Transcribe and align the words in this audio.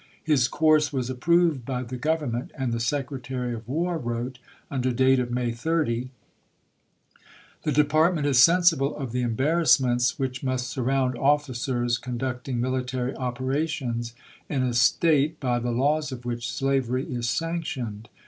His 0.23 0.47
course 0.47 0.91
was 0.91 1.11
approved 1.11 1.63
by 1.63 1.83
the 1.83 1.95
Grovernment, 1.95 2.49
and 2.57 2.73
the 2.73 2.79
Secretary 2.79 3.53
of 3.53 3.67
War 3.67 3.99
wrote, 3.99 4.39
under 4.71 4.91
date 4.91 5.19
of 5.19 5.29
May 5.29 5.51
30: 5.51 6.09
The 7.61 7.71
Department 7.71 8.25
is 8.25 8.41
sensible 8.41 8.95
of 8.97 9.11
the 9.11 9.21
embarrassments 9.21 10.17
which 10.17 10.41
must 10.43 10.69
surround 10.71 11.13
oflBcers 11.13 12.01
conducting 12.01 12.59
military 12.59 13.13
opera 13.15 13.67
tions 13.67 14.15
in 14.49 14.63
a 14.63 14.73
State 14.73 15.39
by 15.39 15.59
the 15.59 15.69
laws 15.69 16.11
of 16.11 16.25
which 16.25 16.49
slavery 16.49 17.05
is 17.05 17.29
sanctioned. 17.29 18.09